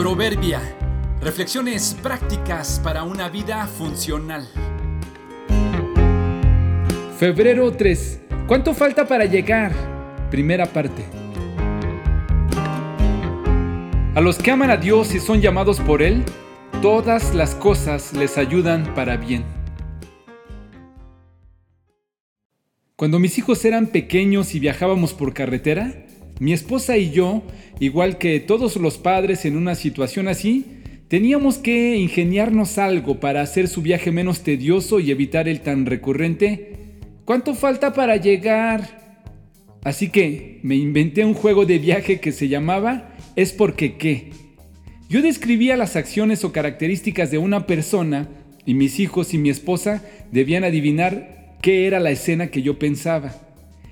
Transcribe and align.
Proverbia. 0.00 0.62
Reflexiones 1.20 1.94
prácticas 2.02 2.80
para 2.82 3.02
una 3.02 3.28
vida 3.28 3.66
funcional. 3.66 4.48
Febrero 7.18 7.70
3. 7.70 8.20
¿Cuánto 8.46 8.72
falta 8.72 9.06
para 9.06 9.26
llegar? 9.26 9.74
Primera 10.30 10.64
parte. 10.64 11.04
A 14.14 14.22
los 14.22 14.38
que 14.38 14.50
aman 14.50 14.70
a 14.70 14.78
Dios 14.78 15.14
y 15.14 15.20
son 15.20 15.42
llamados 15.42 15.78
por 15.80 16.00
Él, 16.00 16.24
todas 16.80 17.34
las 17.34 17.54
cosas 17.54 18.14
les 18.14 18.38
ayudan 18.38 18.94
para 18.94 19.18
bien. 19.18 19.44
Cuando 22.96 23.18
mis 23.18 23.36
hijos 23.36 23.62
eran 23.66 23.88
pequeños 23.88 24.54
y 24.54 24.60
viajábamos 24.60 25.12
por 25.12 25.34
carretera, 25.34 26.06
mi 26.40 26.52
esposa 26.52 26.96
y 26.96 27.12
yo, 27.12 27.44
igual 27.78 28.18
que 28.18 28.40
todos 28.40 28.74
los 28.74 28.98
padres 28.98 29.44
en 29.44 29.56
una 29.56 29.76
situación 29.76 30.26
así, 30.26 30.64
teníamos 31.06 31.58
que 31.58 31.94
ingeniarnos 31.96 32.78
algo 32.78 33.20
para 33.20 33.42
hacer 33.42 33.68
su 33.68 33.80
viaje 33.80 34.10
menos 34.10 34.40
tedioso 34.40 34.98
y 34.98 35.12
evitar 35.12 35.48
el 35.48 35.60
tan 35.60 35.86
recurrente 35.86 36.80
¿Cuánto 37.30 37.54
falta 37.54 37.92
para 37.92 38.16
llegar? 38.16 39.22
Así 39.84 40.10
que 40.10 40.58
me 40.64 40.74
inventé 40.74 41.24
un 41.24 41.34
juego 41.34 41.64
de 41.64 41.78
viaje 41.78 42.18
que 42.18 42.32
se 42.32 42.48
llamaba 42.48 43.14
Es 43.36 43.52
porque 43.52 43.96
qué. 43.98 44.30
Yo 45.08 45.22
describía 45.22 45.76
las 45.76 45.94
acciones 45.94 46.42
o 46.42 46.50
características 46.50 47.30
de 47.30 47.38
una 47.38 47.68
persona 47.68 48.28
y 48.66 48.74
mis 48.74 48.98
hijos 48.98 49.32
y 49.32 49.38
mi 49.38 49.48
esposa 49.48 50.02
debían 50.32 50.64
adivinar 50.64 51.56
qué 51.62 51.86
era 51.86 52.00
la 52.00 52.10
escena 52.10 52.48
que 52.48 52.62
yo 52.62 52.80
pensaba. 52.80 53.32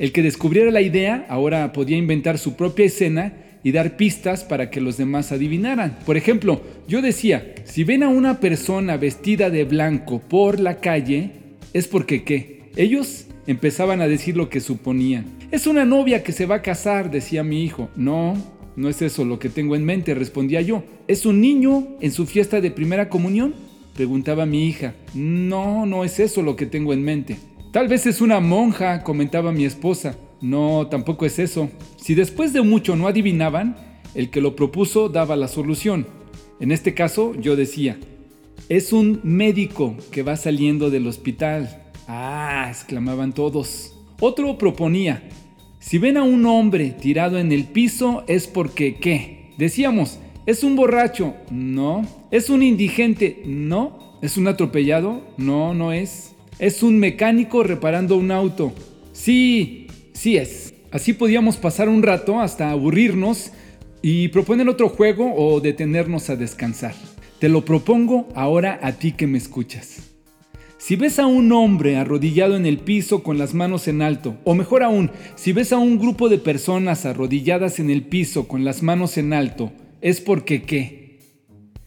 El 0.00 0.12
que 0.12 0.22
descubriera 0.22 0.70
la 0.70 0.80
idea 0.80 1.26
ahora 1.28 1.74
podía 1.74 1.98
inventar 1.98 2.38
su 2.38 2.56
propia 2.56 2.86
escena 2.86 3.34
y 3.62 3.72
dar 3.72 3.98
pistas 3.98 4.44
para 4.44 4.70
que 4.70 4.80
los 4.80 4.96
demás 4.96 5.30
adivinaran. 5.30 5.98
Por 6.06 6.16
ejemplo, 6.16 6.62
yo 6.88 7.02
decía, 7.02 7.54
si 7.64 7.84
ven 7.84 8.02
a 8.02 8.08
una 8.08 8.40
persona 8.40 8.96
vestida 8.96 9.50
de 9.50 9.64
blanco 9.64 10.18
por 10.18 10.58
la 10.58 10.80
calle, 10.80 11.32
es 11.74 11.86
porque 11.86 12.24
qué. 12.24 12.70
Ellos 12.76 13.26
empezaban 13.46 14.00
a 14.00 14.08
decir 14.08 14.38
lo 14.38 14.48
que 14.48 14.60
suponían. 14.60 15.26
Es 15.50 15.66
una 15.66 15.84
novia 15.84 16.22
que 16.22 16.32
se 16.32 16.46
va 16.46 16.54
a 16.56 16.62
casar, 16.62 17.10
decía 17.10 17.44
mi 17.44 17.62
hijo. 17.62 17.90
No, 17.94 18.38
no 18.76 18.88
es 18.88 19.02
eso 19.02 19.26
lo 19.26 19.38
que 19.38 19.50
tengo 19.50 19.76
en 19.76 19.84
mente, 19.84 20.14
respondía 20.14 20.62
yo. 20.62 20.82
¿Es 21.08 21.26
un 21.26 21.42
niño 21.42 21.88
en 22.00 22.12
su 22.12 22.24
fiesta 22.24 22.62
de 22.62 22.70
primera 22.70 23.10
comunión? 23.10 23.54
Preguntaba 23.94 24.46
mi 24.46 24.66
hija. 24.66 24.94
No, 25.12 25.84
no 25.84 26.04
es 26.04 26.20
eso 26.20 26.40
lo 26.40 26.56
que 26.56 26.64
tengo 26.64 26.94
en 26.94 27.02
mente. 27.02 27.36
Tal 27.72 27.86
vez 27.86 28.04
es 28.06 28.20
una 28.20 28.40
monja, 28.40 29.04
comentaba 29.04 29.52
mi 29.52 29.64
esposa. 29.64 30.16
No, 30.40 30.88
tampoco 30.90 31.24
es 31.24 31.38
eso. 31.38 31.70
Si 31.96 32.14
después 32.14 32.52
de 32.52 32.62
mucho 32.62 32.96
no 32.96 33.06
adivinaban, 33.06 33.76
el 34.14 34.30
que 34.30 34.40
lo 34.40 34.56
propuso 34.56 35.08
daba 35.08 35.36
la 35.36 35.46
solución. 35.46 36.06
En 36.58 36.72
este 36.72 36.94
caso 36.94 37.32
yo 37.34 37.54
decía, 37.54 37.96
es 38.68 38.92
un 38.92 39.20
médico 39.22 39.94
que 40.10 40.24
va 40.24 40.36
saliendo 40.36 40.90
del 40.90 41.06
hospital. 41.06 41.84
Ah, 42.08 42.66
exclamaban 42.68 43.32
todos. 43.32 43.96
Otro 44.18 44.58
proponía, 44.58 45.22
si 45.78 45.98
ven 45.98 46.16
a 46.16 46.24
un 46.24 46.44
hombre 46.46 46.90
tirado 46.90 47.38
en 47.38 47.52
el 47.52 47.64
piso 47.66 48.24
es 48.26 48.48
porque 48.48 48.96
qué. 48.96 49.52
Decíamos, 49.58 50.18
es 50.44 50.64
un 50.64 50.74
borracho. 50.74 51.34
No. 51.50 52.04
Es 52.32 52.50
un 52.50 52.64
indigente. 52.64 53.42
No. 53.46 54.18
¿Es 54.22 54.36
un 54.36 54.48
atropellado? 54.48 55.22
No, 55.36 55.72
no 55.72 55.92
es. 55.92 56.34
Es 56.60 56.82
un 56.82 56.98
mecánico 56.98 57.62
reparando 57.62 58.18
un 58.18 58.30
auto. 58.30 58.74
Sí, 59.14 59.86
sí 60.12 60.36
es. 60.36 60.74
Así 60.90 61.14
podíamos 61.14 61.56
pasar 61.56 61.88
un 61.88 62.02
rato 62.02 62.38
hasta 62.38 62.70
aburrirnos 62.70 63.52
y 64.02 64.28
proponer 64.28 64.68
otro 64.68 64.90
juego 64.90 65.32
o 65.34 65.62
detenernos 65.62 66.28
a 66.28 66.36
descansar. 66.36 66.94
Te 67.38 67.48
lo 67.48 67.64
propongo 67.64 68.28
ahora 68.34 68.78
a 68.82 68.92
ti 68.92 69.12
que 69.12 69.26
me 69.26 69.38
escuchas. 69.38 70.10
Si 70.76 70.96
ves 70.96 71.18
a 71.18 71.24
un 71.24 71.50
hombre 71.52 71.96
arrodillado 71.96 72.56
en 72.56 72.66
el 72.66 72.76
piso 72.76 73.22
con 73.22 73.38
las 73.38 73.54
manos 73.54 73.88
en 73.88 74.02
alto, 74.02 74.36
o 74.44 74.54
mejor 74.54 74.82
aún, 74.82 75.10
si 75.36 75.54
ves 75.54 75.72
a 75.72 75.78
un 75.78 75.98
grupo 75.98 76.28
de 76.28 76.36
personas 76.36 77.06
arrodilladas 77.06 77.78
en 77.78 77.88
el 77.88 78.02
piso 78.02 78.48
con 78.48 78.64
las 78.64 78.82
manos 78.82 79.16
en 79.16 79.32
alto, 79.32 79.72
es 80.02 80.20
porque 80.20 80.60
qué. 80.64 81.20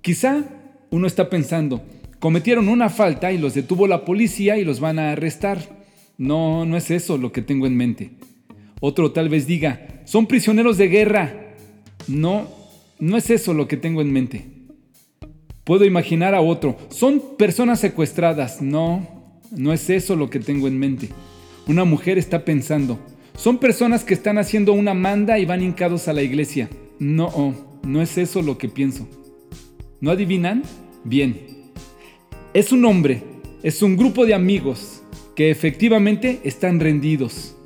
Quizá 0.00 0.42
uno 0.88 1.06
está 1.06 1.28
pensando, 1.28 1.82
cometieron 2.24 2.70
una 2.70 2.88
falta 2.88 3.32
y 3.32 3.36
los 3.36 3.52
detuvo 3.52 3.86
la 3.86 4.06
policía 4.06 4.56
y 4.56 4.64
los 4.64 4.80
van 4.80 4.98
a 4.98 5.12
arrestar. 5.12 5.84
No, 6.16 6.64
no 6.64 6.78
es 6.78 6.90
eso 6.90 7.18
lo 7.18 7.32
que 7.32 7.42
tengo 7.42 7.66
en 7.66 7.76
mente. 7.76 8.12
Otro 8.80 9.12
tal 9.12 9.28
vez 9.28 9.46
diga, 9.46 10.00
son 10.06 10.24
prisioneros 10.24 10.78
de 10.78 10.88
guerra. 10.88 11.52
No, 12.08 12.48
no 12.98 13.18
es 13.18 13.28
eso 13.28 13.52
lo 13.52 13.68
que 13.68 13.76
tengo 13.76 14.00
en 14.00 14.10
mente. 14.10 14.46
Puedo 15.64 15.84
imaginar 15.84 16.34
a 16.34 16.40
otro, 16.40 16.78
son 16.88 17.36
personas 17.36 17.80
secuestradas. 17.80 18.62
No, 18.62 19.06
no 19.50 19.74
es 19.74 19.90
eso 19.90 20.16
lo 20.16 20.30
que 20.30 20.40
tengo 20.40 20.66
en 20.66 20.78
mente. 20.78 21.10
Una 21.66 21.84
mujer 21.84 22.16
está 22.16 22.46
pensando, 22.46 22.98
son 23.36 23.58
personas 23.58 24.02
que 24.02 24.14
están 24.14 24.38
haciendo 24.38 24.72
una 24.72 24.94
manda 24.94 25.38
y 25.38 25.44
van 25.44 25.62
hincados 25.62 26.08
a 26.08 26.14
la 26.14 26.22
iglesia. 26.22 26.70
No, 26.98 27.54
no 27.82 28.00
es 28.00 28.16
eso 28.16 28.40
lo 28.40 28.56
que 28.56 28.70
pienso. 28.70 29.06
¿No 30.00 30.10
adivinan? 30.10 30.62
Bien, 31.04 31.53
es 32.54 32.70
un 32.70 32.84
hombre, 32.84 33.20
es 33.64 33.82
un 33.82 33.96
grupo 33.96 34.24
de 34.24 34.32
amigos 34.32 35.02
que 35.34 35.50
efectivamente 35.50 36.40
están 36.44 36.78
rendidos. 36.78 37.56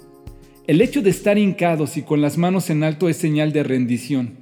El 0.67 0.81
hecho 0.81 1.03
de 1.03 1.11
estar 1.11 1.37
hincados 1.37 1.99
y 1.99 2.03
con 2.03 2.23
las 2.23 2.39
manos 2.39 2.71
en 2.71 2.83
alto 2.83 3.11
es 3.11 3.19
señal 3.19 3.53
de 3.53 3.63
rendición. 3.63 4.39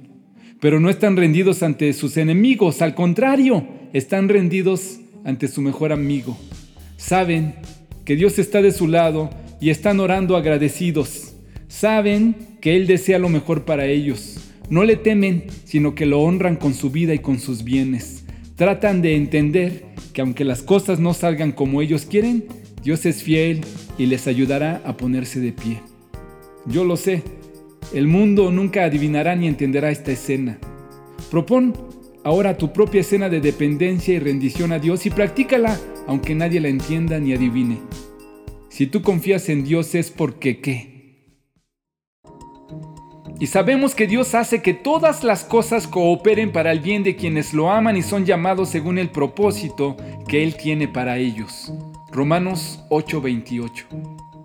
Pero 0.61 0.79
no 0.79 0.89
están 0.89 1.17
rendidos 1.17 1.63
ante 1.63 1.91
sus 1.91 2.15
enemigos, 2.15 2.81
al 2.81 2.95
contrario, 2.95 3.67
están 3.91 4.29
rendidos 4.29 5.01
ante 5.25 5.49
su 5.49 5.61
mejor 5.61 5.91
amigo. 5.91 6.37
Saben 6.95 7.55
que 8.05 8.15
Dios 8.15 8.39
está 8.39 8.61
de 8.61 8.71
su 8.71 8.87
lado 8.87 9.29
y 9.59 9.69
están 9.69 9.99
orando 9.99 10.37
agradecidos. 10.37 11.33
Saben 11.67 12.35
que 12.61 12.77
Él 12.77 12.87
desea 12.87 13.19
lo 13.19 13.27
mejor 13.27 13.65
para 13.65 13.85
ellos. 13.85 14.37
No 14.69 14.85
le 14.85 14.95
temen, 14.95 15.43
sino 15.65 15.93
que 15.93 16.05
lo 16.05 16.21
honran 16.21 16.55
con 16.55 16.73
su 16.73 16.89
vida 16.89 17.13
y 17.13 17.19
con 17.19 17.37
sus 17.37 17.65
bienes. 17.65 18.23
Tratan 18.57 19.03
de 19.03 19.15
entender 19.15 19.85
que 20.13 20.21
aunque 20.21 20.43
las 20.43 20.63
cosas 20.63 20.99
no 20.99 21.13
salgan 21.13 21.51
como 21.51 21.79
ellos 21.79 22.05
quieren, 22.05 22.45
Dios 22.81 23.05
es 23.05 23.21
fiel 23.21 23.61
y 23.99 24.07
les 24.07 24.25
ayudará 24.25 24.81
a 24.83 24.97
ponerse 24.97 25.39
de 25.39 25.53
pie. 25.53 25.79
Yo 26.65 26.83
lo 26.83 26.97
sé, 26.97 27.21
el 27.93 28.07
mundo 28.07 28.49
nunca 28.49 28.83
adivinará 28.83 29.35
ni 29.35 29.47
entenderá 29.47 29.91
esta 29.91 30.11
escena. 30.11 30.57
Propón 31.29 31.73
ahora 32.23 32.57
tu 32.57 32.73
propia 32.73 33.01
escena 33.01 33.29
de 33.29 33.41
dependencia 33.41 34.15
y 34.15 34.19
rendición 34.19 34.71
a 34.71 34.79
Dios 34.79 35.05
y 35.05 35.11
practícala 35.11 35.79
aunque 36.07 36.33
nadie 36.33 36.59
la 36.59 36.69
entienda 36.69 37.19
ni 37.19 37.33
adivine. 37.33 37.77
Si 38.69 38.87
tú 38.87 39.03
confías 39.03 39.49
en 39.49 39.65
Dios 39.65 39.93
es 39.93 40.09
porque 40.09 40.61
qué. 40.61 40.96
Y 43.39 43.47
sabemos 43.47 43.93
que 43.93 44.07
Dios 44.07 44.33
hace 44.33 44.63
que 44.63 44.73
todas 44.73 45.23
las 45.23 45.43
cosas 45.43 45.87
cooperen 45.87 46.51
para 46.51 46.71
el 46.71 46.79
bien 46.79 47.03
de 47.03 47.15
quienes 47.15 47.53
lo 47.53 47.69
aman 47.69 47.95
y 47.95 48.01
son 48.01 48.25
llamados 48.25 48.69
según 48.69 48.97
el 48.97 49.11
propósito 49.11 49.95
que 50.27 50.43
Él 50.43 50.55
tiene 50.55 50.87
para 50.87 51.17
ellos. 51.17 51.71
Romanos 52.11 52.83
8:28. 52.89 54.36